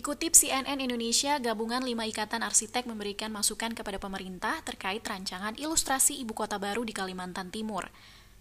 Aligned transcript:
Dikutip 0.00 0.32
CNN 0.32 0.80
Indonesia, 0.80 1.36
gabungan 1.36 1.84
lima 1.84 2.08
ikatan 2.08 2.40
arsitek 2.40 2.88
memberikan 2.88 3.28
masukan 3.28 3.76
kepada 3.76 4.00
pemerintah 4.00 4.56
terkait 4.64 5.04
rancangan 5.04 5.52
ilustrasi 5.60 6.16
ibu 6.24 6.32
kota 6.32 6.56
baru 6.56 6.88
di 6.88 6.96
Kalimantan 6.96 7.52
Timur. 7.52 7.84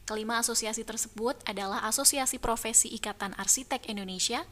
Kelima 0.07 0.39
asosiasi 0.39 0.87
tersebut 0.87 1.35
adalah 1.43 1.83
Asosiasi 1.83 2.39
Profesi 2.39 2.87
Ikatan 2.95 3.35
Arsitek 3.35 3.91
Indonesia, 3.91 4.47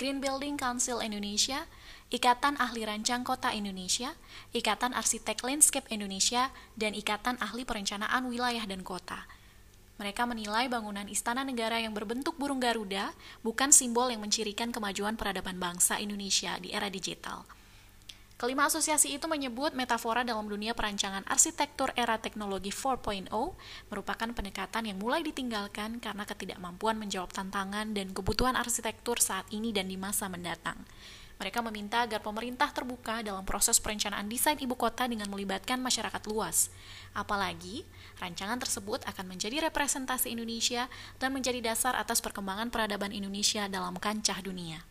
Green 0.00 0.24
Building 0.24 0.56
Council 0.56 1.04
Indonesia, 1.04 1.68
Ikatan 2.08 2.56
Ahli 2.56 2.80
Rancang 2.88 3.28
Kota 3.28 3.52
Indonesia, 3.52 4.16
Ikatan 4.56 4.96
Arsitek 4.96 5.44
Landscape 5.44 5.84
Indonesia, 5.92 6.48
dan 6.80 6.96
Ikatan 6.96 7.36
Ahli 7.44 7.68
Perencanaan 7.68 8.24
Wilayah 8.24 8.64
dan 8.64 8.80
Kota. 8.88 9.28
Mereka 9.98 10.30
menilai 10.30 10.70
bangunan 10.70 11.10
istana 11.10 11.42
negara 11.42 11.82
yang 11.82 11.90
berbentuk 11.90 12.38
burung 12.38 12.62
Garuda 12.62 13.10
bukan 13.42 13.74
simbol 13.74 14.06
yang 14.14 14.22
mencirikan 14.22 14.70
kemajuan 14.70 15.18
peradaban 15.18 15.58
bangsa 15.58 15.98
Indonesia 15.98 16.54
di 16.62 16.70
era 16.70 16.86
digital. 16.86 17.42
Kelima 18.38 18.70
asosiasi 18.70 19.18
itu 19.18 19.26
menyebut 19.26 19.74
metafora 19.74 20.22
dalam 20.22 20.46
dunia 20.46 20.70
perancangan 20.70 21.26
arsitektur 21.26 21.90
era 21.98 22.22
teknologi 22.22 22.70
4.0 22.70 23.26
merupakan 23.90 24.28
pendekatan 24.30 24.86
yang 24.86 25.02
mulai 25.02 25.26
ditinggalkan 25.26 25.98
karena 25.98 26.22
ketidakmampuan 26.22 27.02
menjawab 27.02 27.34
tantangan 27.34 27.90
dan 27.90 28.14
kebutuhan 28.14 28.54
arsitektur 28.54 29.18
saat 29.18 29.50
ini 29.50 29.74
dan 29.74 29.90
di 29.90 29.98
masa 29.98 30.30
mendatang. 30.30 30.78
Mereka 31.38 31.62
meminta 31.62 32.02
agar 32.02 32.18
pemerintah 32.18 32.74
terbuka 32.74 33.22
dalam 33.22 33.46
proses 33.46 33.78
perencanaan 33.78 34.26
desain 34.26 34.58
ibu 34.58 34.74
kota 34.74 35.06
dengan 35.06 35.30
melibatkan 35.30 35.78
masyarakat 35.78 36.22
luas. 36.26 36.66
Apalagi, 37.14 37.86
rancangan 38.18 38.58
tersebut 38.58 39.06
akan 39.06 39.38
menjadi 39.38 39.62
representasi 39.70 40.34
Indonesia 40.34 40.90
dan 41.22 41.30
menjadi 41.30 41.62
dasar 41.62 41.94
atas 41.94 42.18
perkembangan 42.18 42.74
peradaban 42.74 43.14
Indonesia 43.14 43.70
dalam 43.70 43.94
kancah 44.02 44.42
dunia. 44.42 44.82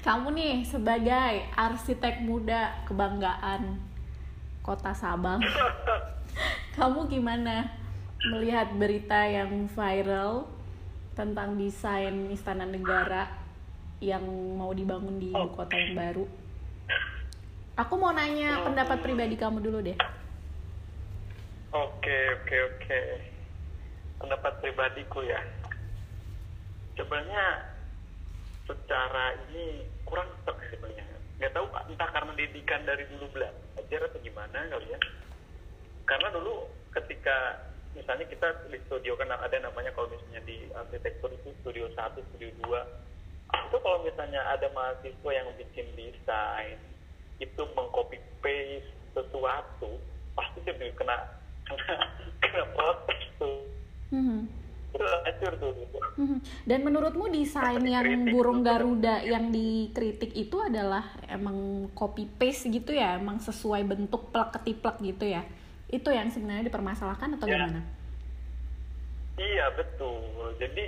Kamu 0.00 0.32
nih 0.32 0.56
sebagai 0.64 1.44
arsitek 1.52 2.24
muda 2.24 2.80
kebanggaan 2.88 3.76
kota 4.64 4.92
Sabang. 4.96 5.40
Kamu 6.76 7.10
gimana 7.10 7.68
melihat 8.30 8.72
berita 8.76 9.26
yang 9.26 9.66
viral 9.68 10.48
tentang 11.16 11.56
desain 11.58 12.30
istana 12.32 12.64
negara 12.64 13.28
yang 14.00 14.24
mau 14.56 14.72
dibangun 14.72 15.20
di 15.20 15.32
ibu 15.32 15.48
kota 15.52 15.76
yang 15.76 15.96
baru? 15.96 16.24
Aku 17.76 17.96
mau 17.96 18.12
nanya 18.12 18.64
pendapat 18.64 19.00
pribadi 19.00 19.40
kamu 19.40 19.58
dulu 19.64 19.78
deh. 19.80 19.96
Oke 21.72 22.18
oke 22.40 22.56
oke. 22.76 23.00
Pendapat 24.20 24.52
pribadiku 24.60 25.24
ya. 25.24 25.40
Sebenarnya 26.96 27.69
secara 28.70 29.34
ini 29.50 29.82
kurang 30.06 30.30
stok 30.42 30.58
sebenarnya. 30.70 31.06
Nggak 31.42 31.52
tahu 31.56 31.66
entah 31.90 32.10
karena 32.14 32.32
didikan 32.38 32.82
dari 32.86 33.04
dulu 33.10 33.26
belajar 33.34 34.00
atau 34.06 34.20
gimana 34.22 34.70
kali 34.70 34.94
ya. 34.94 34.98
Karena 36.06 36.28
dulu 36.30 36.70
ketika 36.94 37.66
misalnya 37.96 38.26
kita 38.30 38.46
di 38.70 38.78
studio 38.86 39.18
kan 39.18 39.34
ada 39.34 39.56
namanya 39.58 39.90
kalau 39.98 40.06
misalnya 40.14 40.42
di 40.46 40.70
arsitektur 40.70 41.34
itu 41.34 41.50
studio 41.62 41.90
satu 41.98 42.22
studio 42.30 42.50
dua. 42.62 42.86
Itu 43.50 43.82
kalau 43.82 44.06
misalnya 44.06 44.46
ada 44.46 44.70
mahasiswa 44.70 45.30
yang 45.34 45.48
bikin 45.58 45.86
desain 45.98 46.78
itu 47.42 47.62
mengcopy 47.74 48.20
paste 48.44 48.92
sesuatu 49.16 49.98
pasti 50.38 50.62
dia 50.62 50.76
kena 50.94 51.16
kena 51.66 51.96
kena 52.38 52.64
protes 52.78 53.20
tuh. 53.42 53.66
Mm 54.14 54.22
-hmm 54.22 54.59
tuh 55.00 55.72
mhm. 56.20 56.38
Dan 56.68 56.84
menurutmu 56.84 57.32
desain 57.32 57.80
yang 57.80 58.28
burung 58.28 58.60
Garuda 58.60 59.24
yang 59.24 59.48
dikritik 59.48 60.36
itu 60.36 60.60
adalah 60.60 61.16
emang 61.26 61.88
copy 61.96 62.28
paste 62.28 62.68
gitu 62.68 62.92
ya, 62.92 63.16
emang 63.16 63.40
sesuai 63.40 63.82
bentuk 63.88 64.28
plak 64.30 64.60
ketiplak 64.60 65.00
gitu 65.00 65.24
ya? 65.24 65.42
Itu 65.88 66.12
yang 66.12 66.28
sebenarnya 66.28 66.68
dipermasalahkan 66.68 67.40
atau 67.40 67.46
ya. 67.48 67.56
gimana? 67.56 67.80
Iya 69.40 69.66
betul. 69.74 70.54
Jadi 70.60 70.84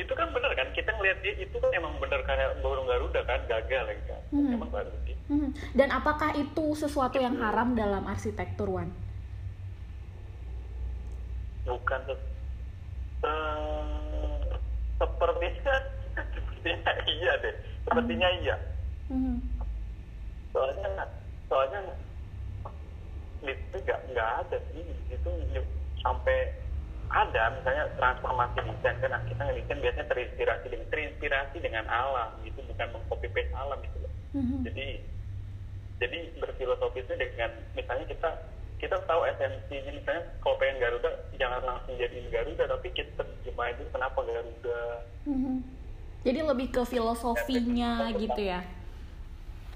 itu 0.00 0.12
kan 0.16 0.32
benar 0.32 0.56
kan 0.56 0.68
kita 0.72 0.90
ngelihat 0.96 1.18
dia 1.20 1.34
itu 1.44 1.56
kan 1.60 1.70
emang 1.76 1.92
benar 2.00 2.24
kayak 2.24 2.56
burung 2.64 2.88
Garuda 2.88 3.20
kan 3.28 3.40
gagal 3.44 3.84
ya 3.84 3.96
kan. 4.08 4.22
Hmm. 4.32 4.56
Emang 4.56 4.72
baru 4.72 4.90
Hmm. 5.30 5.54
Dan 5.78 5.94
apakah 5.94 6.34
itu 6.34 6.74
sesuatu 6.74 7.22
yang 7.22 7.38
haram 7.38 7.78
dalam 7.78 8.02
arsitektur 8.02 8.66
Wan? 8.66 8.90
Bukan 11.62 12.00
sepertinya 15.20 15.76
sepertinya 16.16 16.92
iya 17.20 17.32
deh 17.44 17.54
sepertinya 17.84 18.28
hmm. 18.32 18.40
iya 18.40 18.56
hmm. 19.12 19.36
soalnya 20.56 21.04
soalnya 21.52 21.80
itu 23.44 23.76
nggak 23.84 24.00
nggak 24.16 24.30
ada 24.44 24.56
sih 24.72 24.84
itu 25.12 25.30
sampai 26.00 26.56
ada 27.10 27.42
misalnya 27.58 27.84
transformasi 27.98 28.56
desain 28.64 28.96
kan 29.02 29.20
kita 29.26 29.42
ngedesain 29.42 29.82
biasanya 29.82 30.06
terinspirasi 30.08 30.66
dengan 30.70 30.86
terinspirasi 30.88 31.56
dengan 31.58 31.84
alam 31.90 32.30
gitu 32.46 32.62
bukan 32.64 32.88
mengcopy 32.94 33.28
paste 33.34 33.52
alam 33.52 33.78
gitu 33.82 33.98
loh 34.00 34.12
mm-hmm. 34.38 34.60
jadi 34.64 34.86
jadi 36.00 36.18
berfilosofi 36.40 37.04
itu 37.04 37.12
dengan 37.18 37.50
misalnya 37.76 38.06
kita 38.08 38.30
kita 38.80 38.96
tahu 39.04 39.22
esensinya 39.28 39.92
misalnya 39.92 40.24
kalau 40.40 40.56
pengen 40.56 40.80
Garuda 40.80 41.10
jangan 41.36 41.60
langsung 41.60 41.94
jadiin 42.00 42.32
Garuda 42.32 42.64
tapi 42.64 42.88
kita 42.96 43.12
terjemah 43.20 43.68
itu 43.76 43.84
kenapa 43.92 44.20
Garuda 44.24 44.82
mm-hmm. 45.28 45.56
jadi 46.24 46.40
lebih 46.48 46.72
ke 46.72 46.82
filosofinya 46.88 48.08
ya, 48.08 48.16
gitu 48.16 48.40
ya 48.40 48.60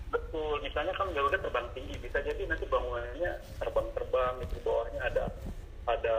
betul 0.08 0.56
misalnya 0.64 0.96
kan 0.96 1.12
Garuda 1.12 1.36
terbang 1.36 1.68
tinggi 1.76 1.94
bisa 2.00 2.18
jadi 2.24 2.42
nanti 2.48 2.64
bangunannya 2.64 3.32
terbang-terbang 3.60 4.34
di 4.40 4.58
bawahnya 4.64 5.00
ada 5.04 5.24
ada 5.84 6.18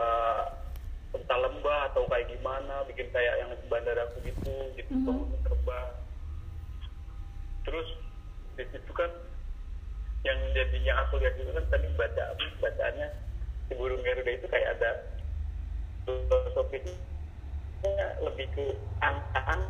entah 1.10 1.38
lembah 1.42 1.90
atau 1.90 2.06
kayak 2.06 2.30
gimana 2.30 2.86
bikin 2.86 3.10
kayak 3.10 3.34
yang 3.42 3.50
di 3.50 3.66
bandara 3.66 4.06
begitu 4.14 4.54
gitu 4.78 4.90
mm-hmm. 4.94 5.06
bangunan 5.10 5.40
terbang 5.42 5.90
terus 7.66 7.88
di 8.54 8.64
situ 8.70 8.92
kan 8.94 9.10
yang 10.26 10.38
jadi 10.50 10.78
yang 10.82 10.98
aku 11.06 11.22
lihat 11.22 11.38
itu 11.38 11.54
kan 11.54 11.62
tadi 11.70 11.86
baca 11.94 12.34
bacaannya 12.58 13.08
si 13.70 13.72
burung 13.78 14.02
Garuda 14.02 14.30
itu 14.34 14.46
kayak 14.50 14.74
ada 14.74 14.90
filosofisnya 16.02 16.98
lebih 18.26 18.46
ke 18.58 18.74
angkaan 18.98 19.62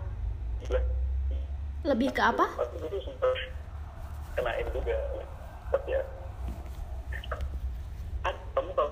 lebih 1.86 2.10
ke 2.10 2.18
apa? 2.18 2.50
Waktu 2.58 2.82
dulu 2.82 2.98
sempat 3.04 3.36
kenain 4.34 4.66
juga 4.74 4.96
ya 5.86 6.02
kamu 8.56 8.72
tahu 8.74 8.90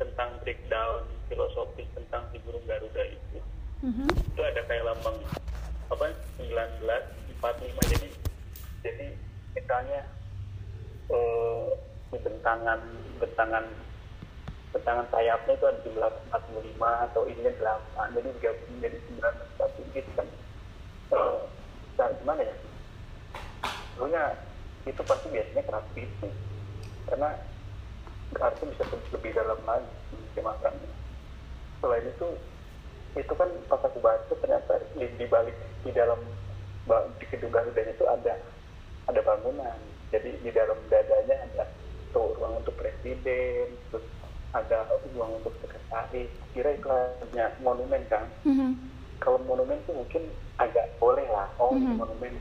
tentang 0.00 0.30
breakdown 0.40 1.02
filosofis 1.28 1.88
tentang 1.92 2.22
si 2.32 2.40
burung 2.46 2.64
Garuda 2.64 3.02
itu 3.04 3.38
mm-hmm. 3.84 4.08
itu 4.32 4.40
ada 4.40 4.62
kayak 4.64 4.84
lambang 4.88 5.18
apa 5.92 6.08
1945 6.40 7.92
jadi 7.92 8.08
jadi 8.80 9.06
misalnya 9.52 10.00
eh, 11.12 11.66
bentangan 12.14 12.80
bentangan 13.18 13.64
bentangan 14.70 15.06
sayapnya 15.10 15.54
itu 15.54 15.66
ada 15.66 15.80
jumlah 15.86 16.10
45 16.30 17.06
atau 17.10 17.22
ininya 17.30 17.52
8 17.96 18.14
jadi 18.14 18.28
digabung 18.38 18.74
jadi 18.82 18.98
9 19.18 19.58
satu 19.58 19.80
gitu 19.94 20.10
kan. 20.16 20.26
Eh, 21.14 21.38
nah, 21.98 22.08
gimana 22.18 22.42
ya? 22.42 22.56
Pokoknya 23.94 24.22
itu 24.84 25.02
pasti 25.06 25.26
biasanya 25.32 25.62
keras 25.64 25.86
itu 25.96 26.28
karena 27.08 27.30
harusnya 28.34 28.66
bisa 28.74 28.84
lebih 29.14 29.30
dalam 29.32 29.60
lagi 29.64 30.40
makanya 30.42 30.88
selain 31.80 32.06
itu 32.10 32.28
itu 33.14 33.32
kan 33.38 33.48
pas 33.70 33.80
aku 33.80 33.98
baca 34.02 34.34
ternyata 34.42 34.82
di, 34.98 35.06
di 35.14 35.26
balik 35.30 35.54
di 35.86 35.90
dalam 35.94 36.18
di 37.16 37.24
Garuda 37.30 37.82
itu 37.86 38.04
ada 38.04 38.34
ada 39.08 39.20
bangunan 39.22 39.78
jadi 40.10 40.30
di 40.40 40.50
dalam 40.52 40.78
dadanya 40.90 41.36
ada 41.48 41.64
tuh 42.12 42.34
ruang 42.38 42.60
untuk 42.60 42.74
presiden 42.76 43.72
terus 43.90 44.04
ada 44.54 44.86
ruang 45.16 45.40
untuk 45.42 45.54
sekretaris. 45.62 46.30
Kira 46.52 46.74
itu 46.74 46.88
hanya 46.88 47.54
monumen 47.62 48.02
kan? 48.10 48.26
Mm-hmm. 48.46 48.72
kalau 49.22 49.40
monumen 49.48 49.80
tuh 49.88 49.94
mungkin 49.96 50.28
agak 50.60 50.90
boleh 51.00 51.24
lah. 51.32 51.48
Oh 51.56 51.72
mm-hmm. 51.72 51.96
monumen 51.96 52.32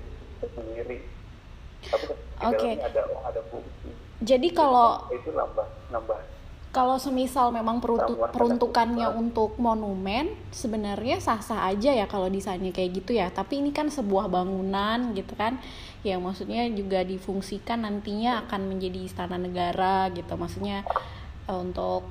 sendiri. 0.43 0.99
Tapi 1.87 2.05
di 2.11 2.43
okay. 2.43 2.75
dalamnya 2.75 2.87
ada 2.91 3.01
oh 3.11 3.21
ada 3.23 3.41
fungsi 3.47 4.03
jadi 4.23 4.47
kalau 4.55 5.11
itu 5.11 5.29
nambah 5.35 5.67
nambah. 5.91 6.19
kalau 6.73 6.97
semisal 6.97 7.53
memang 7.53 7.77
peruntuk, 7.77 8.17
peruntukannya 8.33 9.13
untuk 9.13 9.61
monumen 9.61 10.33
sebenarnya 10.49 11.21
sah-sah 11.21 11.69
aja 11.69 11.93
ya 11.93 12.09
kalau 12.09 12.33
desainnya 12.33 12.73
kayak 12.73 12.97
gitu 12.97 13.13
ya. 13.13 13.29
Tapi 13.29 13.61
ini 13.61 13.69
kan 13.69 13.93
sebuah 13.93 14.25
bangunan 14.25 15.13
gitu 15.13 15.37
kan 15.37 15.61
yang 16.03 16.19
maksudnya 16.19 16.67
juga 16.67 17.01
difungsikan 17.07 17.87
nantinya 17.87 18.43
akan 18.47 18.61
menjadi 18.67 18.99
istana 19.07 19.39
negara 19.39 20.11
gitu. 20.11 20.35
Maksudnya 20.35 20.83
uh, 21.47 21.59
untuk 21.63 22.03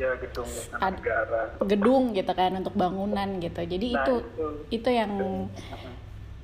ya, 0.00 0.16
gedung 0.16 0.48
istana 0.48 0.88
negara. 0.96 1.40
gedung 1.60 2.04
gitu 2.16 2.32
kan 2.32 2.52
untuk 2.56 2.72
bangunan 2.72 3.36
gitu. 3.36 3.60
Jadi 3.68 3.88
nah, 3.92 4.04
itu, 4.04 4.14
itu. 4.24 4.46
itu 4.80 4.88
yang 4.88 5.12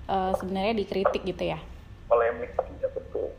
uh, 0.07 0.33
sebenarnya 0.37 0.77
dikritik 0.77 1.25
gitu 1.25 1.45
ya. 1.57 1.59
Polemik 2.05 2.53
ya 2.79 2.89
betul. 2.93 3.33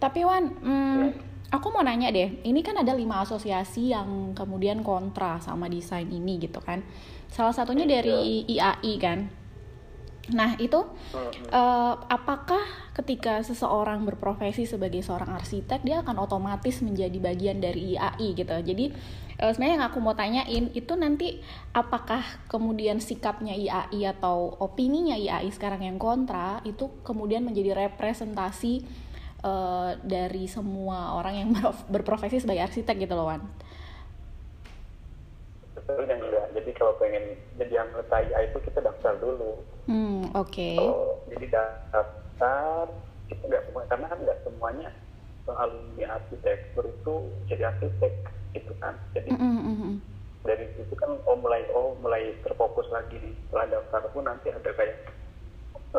Tapi 0.00 0.20
Wan 0.24 0.44
hmm, 0.56 0.98
ya. 0.98 1.08
aku 1.52 1.68
mau 1.68 1.84
nanya 1.84 2.08
deh, 2.10 2.42
ini 2.48 2.64
kan 2.64 2.80
ada 2.80 2.96
lima 2.96 3.22
asosiasi 3.22 3.92
yang 3.92 4.32
kemudian 4.32 4.80
kontra 4.80 5.36
sama 5.44 5.68
desain 5.68 6.08
ini 6.08 6.40
gitu 6.40 6.64
kan. 6.64 6.80
Salah 7.28 7.52
satunya 7.52 7.84
dari 7.84 8.48
IAI 8.48 8.94
kan. 8.96 9.41
Nah 10.30 10.54
itu 10.62 10.78
uh, 11.50 11.94
apakah 12.06 12.62
ketika 12.94 13.42
seseorang 13.42 14.06
berprofesi 14.06 14.70
sebagai 14.70 15.02
seorang 15.02 15.34
arsitek 15.34 15.82
dia 15.82 15.98
akan 16.06 16.22
otomatis 16.22 16.78
menjadi 16.78 17.18
bagian 17.18 17.58
dari 17.58 17.98
IAI 17.98 18.28
gitu. 18.38 18.54
Jadi 18.54 18.94
uh, 19.42 19.50
sebenarnya 19.50 19.74
yang 19.82 19.86
aku 19.90 19.98
mau 19.98 20.14
tanyain 20.14 20.70
itu 20.78 20.94
nanti 20.94 21.42
apakah 21.74 22.22
kemudian 22.46 23.02
sikapnya 23.02 23.58
IAI 23.58 24.14
atau 24.14 24.54
opininya 24.62 25.18
IAI 25.18 25.50
sekarang 25.50 25.82
yang 25.82 25.98
kontra 25.98 26.62
itu 26.62 27.02
kemudian 27.02 27.42
menjadi 27.42 27.74
representasi 27.90 28.86
uh, 29.42 29.98
dari 30.06 30.46
semua 30.46 31.18
orang 31.18 31.34
yang 31.34 31.50
berprofesi 31.92 32.38
sebagai 32.38 32.70
arsitek 32.70 33.10
gitu 33.10 33.18
loh 33.18 33.26
Wan 33.26 33.42
betul 35.82 36.06
dan 36.06 36.18
enggak 36.22 36.46
jadi 36.54 36.70
kalau 36.78 36.94
pengen 37.02 37.24
jadi 37.58 37.74
anggota 37.82 38.14
IA 38.22 38.38
itu 38.46 38.58
kita 38.62 38.78
daftar 38.86 39.18
dulu 39.18 39.58
hmm 39.90 40.30
oke 40.38 40.46
okay. 40.46 40.78
jadi 41.34 41.46
daftar 41.58 42.86
kita 43.26 43.42
nggak 43.50 43.62
semua 43.66 43.82
karena 43.90 44.06
kan 44.06 44.18
nggak 44.22 44.38
semuanya 44.46 44.88
alumni 45.50 46.04
arsitektur 46.22 46.86
itu 46.86 47.14
jadi 47.50 47.74
arsitek 47.74 48.14
gitu 48.54 48.72
kan 48.78 48.94
jadi 49.10 49.34
mm 49.34 49.58
-hmm. 49.58 49.92
dari 50.46 50.70
situ 50.78 50.94
kan 50.94 51.18
oh 51.26 51.36
mulai 51.36 51.66
oh 51.74 51.98
mulai 51.98 52.30
terfokus 52.46 52.86
lagi 52.94 53.18
setelah 53.48 53.80
daftar 53.80 54.06
pun 54.14 54.22
nanti 54.22 54.54
ada 54.54 54.70
kayak 54.70 55.10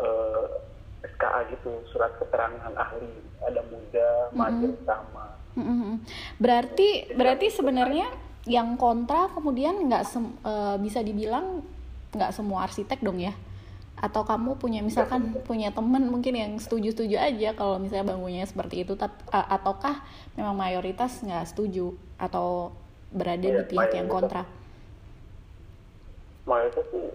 uh, 0.00 0.64
SKA 1.04 1.52
gitu 1.52 1.84
surat 1.92 2.16
keterangan 2.16 2.72
ahli 2.72 3.12
ada 3.44 3.60
muda 3.68 4.10
mm 4.32 4.40
-hmm. 4.40 4.72
sama 4.88 5.26
mm 5.60 5.60
-hmm. 5.60 5.92
berarti 6.40 6.88
Jadi 7.12 7.16
berarti 7.20 7.46
sebenarnya 7.52 8.23
yang 8.44 8.76
kontra 8.76 9.32
kemudian 9.32 9.88
nggak 9.88 10.04
uh, 10.44 10.76
bisa 10.76 11.00
dibilang 11.00 11.64
nggak 12.12 12.30
semua 12.30 12.68
arsitek 12.68 13.00
dong 13.00 13.20
ya. 13.20 13.32
Atau 13.94 14.26
kamu 14.26 14.60
punya 14.60 14.84
misalkan 14.84 15.32
ya, 15.32 15.40
punya 15.40 15.68
teman 15.72 16.04
mungkin 16.12 16.36
yang 16.36 16.52
setuju-setuju 16.60 17.16
aja 17.16 17.56
kalau 17.56 17.80
misalnya 17.80 18.12
bangunnya 18.12 18.44
seperti 18.44 18.84
itu 18.84 18.98
tapi 19.00 19.16
uh, 19.32 19.48
ataukah 19.48 20.04
memang 20.36 20.52
mayoritas 20.52 21.24
nggak 21.24 21.48
setuju 21.48 21.96
atau 22.20 22.74
berada 23.14 23.48
ya, 23.48 23.64
di 23.64 23.72
pihak 23.72 23.96
yang 23.96 24.10
kontra? 24.10 24.44
Mayoritas 26.44 26.84
sih 26.92 27.06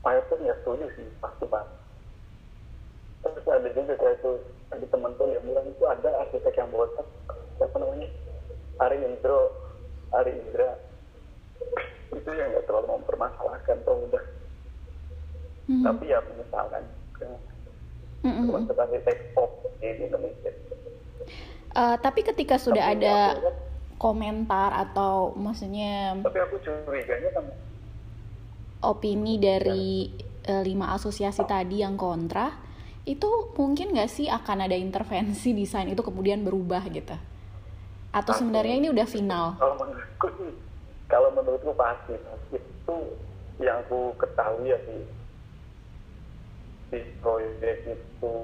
mayoritas 0.00 0.38
nggak 0.40 0.58
setuju 0.64 0.84
sih 0.96 1.06
pasti 1.20 1.44
pak. 1.52 1.64
Terus 3.24 3.44
ada 3.48 3.68
juga 3.72 3.92
kayak 4.00 4.16
itu 4.20 4.32
ada 4.72 4.86
teman 4.88 5.12
tuh 5.20 5.28
yang 5.28 5.44
bilang 5.44 5.66
itu 5.68 5.84
ada 5.84 6.08
arsitek 6.24 6.54
yang 6.56 6.70
botak 6.72 7.06
siapa 7.60 7.76
namanya 7.78 8.08
Ari 8.82 8.98
Indro 9.04 9.63
Ari 10.14 10.32
Indra 10.38 10.70
itu 12.14 12.30
yang 12.30 12.48
nggak 12.54 12.64
terlalu 12.70 12.88
mempermasalahkan 13.00 13.76
tuh 13.82 13.96
udah 14.08 14.24
mm-hmm. 15.68 15.84
tapi 15.84 16.04
ya 16.08 16.18
misalkan 16.38 16.82
mm-hmm. 18.22 18.70
arsitek 18.70 19.18
pop 19.34 19.50
di 19.82 19.88
Indonesia 19.98 20.52
uh, 21.74 21.96
tapi 21.98 22.20
ketika 22.22 22.56
sudah 22.56 22.94
tapi 22.94 23.02
ada 23.02 23.16
kan, 23.38 23.54
komentar 23.98 24.70
atau 24.88 25.34
maksudnya 25.34 26.18
tapi 26.22 26.38
aku 26.38 26.56
curiganya 26.62 27.30
kan 27.34 27.44
opini 28.84 29.40
dari 29.40 30.12
ya. 30.44 30.60
lima 30.60 30.92
asosiasi 30.92 31.42
tadi 31.48 31.80
yang 31.80 31.96
kontra 31.96 32.52
itu 33.04 33.52
mungkin 33.56 33.92
nggak 33.92 34.08
sih 34.08 34.26
akan 34.32 34.64
ada 34.64 34.76
intervensi 34.76 35.52
desain 35.52 35.88
itu 35.88 36.00
kemudian 36.00 36.40
berubah 36.40 36.84
gitu 36.88 37.16
atau 38.14 38.32
Aku, 38.32 38.40
sebenarnya 38.40 38.76
ini 38.80 38.88
udah 38.94 39.06
final 39.08 39.58
kalau 39.60 39.74
kalau 41.10 41.28
menurutku 41.36 41.72
pasti 41.76 42.16
itu 42.50 42.96
yang 43.62 43.86
aku 43.86 44.14
ketahui 44.18 44.72
ya 44.72 44.78
di 44.82 44.98
di 46.90 47.00
proyek 47.22 47.86
itu 47.86 48.34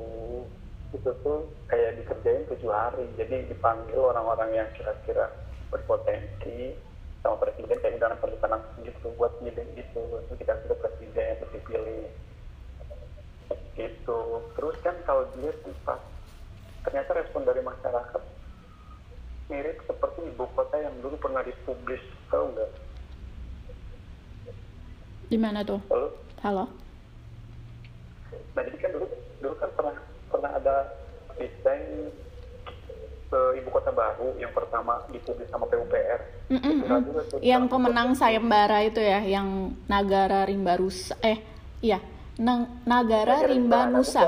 itu 0.91 1.11
tuh 1.23 1.47
kayak 1.71 2.03
dikerjain 2.03 2.47
tujuh 2.51 2.71
hari. 2.71 3.07
Jadi 3.15 3.47
dipanggil 3.47 3.99
orang-orang 3.99 4.51
yang 4.55 4.69
kira-kira 4.75 5.31
berpotensi 5.71 6.75
sama 7.23 7.39
presiden 7.39 7.79
kayak 7.79 8.03
dalam 8.03 8.19
pernikahan 8.19 8.59
gitu 8.83 9.15
buat 9.15 9.31
ide 9.45 9.63
gitu. 9.79 10.03
Kita 10.35 10.59
sudah 10.67 10.77
presiden 10.83 11.39
terus 11.39 11.53
dipilih. 11.55 12.11
Gitu. 13.79 14.21
Terus 14.59 14.77
kan 14.83 14.97
kalau 15.07 15.31
dilihat 15.39 15.63
pas 15.87 16.03
ternyata 16.83 17.11
respon 17.23 17.47
dari 17.47 17.63
masyarakat 17.63 18.23
mirip 19.51 19.83
seperti 19.85 20.23
ibu 20.31 20.47
kota 20.55 20.79
yang 20.79 20.95
dulu 21.03 21.19
pernah 21.19 21.43
dipublis 21.43 22.01
tahu 22.31 22.55
nggak? 22.55 22.71
Di 25.27 25.39
mana 25.39 25.67
tuh? 25.67 25.83
Halo? 25.91 26.09
Halo? 26.41 26.65
Nah 28.55 28.63
jadi 28.63 28.79
kan 28.79 28.91
dulu 28.95 29.07
dulu 29.43 29.55
kan 29.59 29.71
pernah 29.75 29.97
pernah 30.31 30.51
ada 30.55 30.77
desain 31.35 32.15
uh, 33.35 33.53
ibu 33.59 33.69
kota 33.75 33.91
baru 33.91 34.39
yang 34.39 34.55
pertama 34.55 35.03
dipublis 35.11 35.51
sama 35.51 35.67
PUPR 35.67 36.21
mm 36.51 36.59
-mm, 36.61 36.77
mm. 36.87 37.03
yang 37.43 37.67
pemenang 37.67 38.15
sayembara 38.15 38.87
itu 38.87 39.03
ya 39.03 39.25
yang 39.25 39.75
Nagara 39.91 40.47
Rimbarus 40.47 41.11
eh 41.25 41.43
iya. 41.83 41.99
Nang, 42.41 42.81
Nagara 42.89 43.45
Rimba 43.45 43.85
Nusa. 43.93 44.25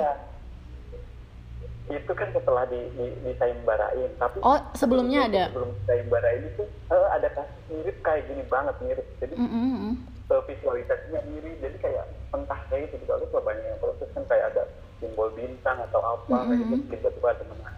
Itu 1.92 2.12
kan 2.16 2.28
setelah 2.32 2.64
di, 2.72 2.80
di, 2.96 3.06
di 3.20 3.32
sayembarain, 3.36 4.10
tapi 4.16 4.40
Oh, 4.40 4.58
sebelumnya 4.72 5.28
ada. 5.28 5.52
Sebelum 5.52 5.72
sayembarain 5.84 6.42
itu 6.48 6.64
uh, 6.88 7.08
ada 7.12 7.28
kasus 7.36 7.60
mirip 7.68 7.96
kayak 8.00 8.24
gini 8.32 8.42
banget 8.48 8.76
mirip. 8.80 9.06
Jadi 9.20 9.34
mm 9.36 9.48
-hmm. 9.48 9.92
uh, 10.32 10.42
visualisasinya 10.48 11.20
mirip, 11.28 11.56
jadi 11.60 11.76
kayak 11.78 12.04
entah 12.32 12.60
kayak 12.72 12.88
itu 12.88 12.96
juga 13.04 13.20
lupa 13.20 13.38
banyak 13.44 13.64
yang 13.68 13.80
proses 13.80 14.08
kan 14.16 14.24
kayak 14.26 14.56
ada 14.56 14.62
simbol 14.98 15.28
bintang 15.36 15.78
atau 15.90 16.00
apa 16.00 16.24
mm 16.24 16.32
-hmm. 16.32 16.48
kayak 16.48 16.60
gitu 16.64 16.74
tiba-tiba 16.96 17.28
ada 17.28 17.44
menang. 17.52 17.76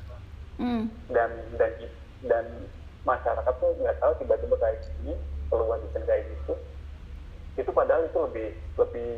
Mm. 0.55 0.83
Dan 1.11 1.31
dan 1.59 1.73
dan 2.25 2.45
masyarakat 3.05 3.55
tuh 3.61 3.71
nggak 3.83 3.97
tahu 4.01 4.13
tiba-tiba 4.23 4.57
kayak 4.57 4.79
gini 4.87 5.15
keluar 5.53 5.77
desain 5.85 6.05
kayak 6.09 6.25
gitu 6.25 6.55
itu 7.55 7.71
padahal 7.71 8.03
itu 8.09 8.19
lebih 8.19 8.49
lebih 8.81 9.11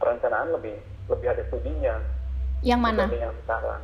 perencanaan 0.00 0.48
lebih 0.54 0.76
lebih 1.10 1.28
ada 1.28 1.42
studinya 1.50 1.94
yang 2.64 2.80
mana 2.80 3.10
yang 3.12 3.34
sekarang 3.44 3.82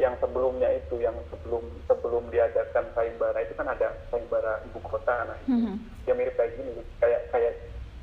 yang 0.00 0.16
sebelumnya 0.16 0.66
itu 0.72 0.96
yang 1.04 1.12
sebelum 1.28 1.60
sebelum 1.84 2.24
diadakan 2.32 2.88
sayembara 2.96 3.38
itu 3.44 3.52
kan 3.52 3.68
ada 3.68 3.92
sayembara 4.08 4.64
ibu 4.64 4.80
kota 4.80 5.28
nah. 5.28 5.38
Mm-hmm. 5.44 5.74
yang 6.08 6.16
mirip 6.16 6.34
kayak 6.40 6.56
gini 6.56 6.72
kayak 6.98 7.20
kayak 7.28 7.52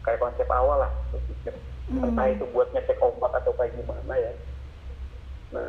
kayak 0.06 0.20
konsep 0.22 0.48
awal 0.54 0.86
lah 0.86 0.92
mm-hmm. 1.18 2.06
entah 2.06 2.28
itu 2.30 2.46
buat 2.54 2.70
ngecek 2.72 3.02
ombak 3.02 3.34
atau 3.42 3.52
kayak 3.58 3.74
gimana 3.74 4.14
ya. 4.14 4.32
Nah 5.58 5.68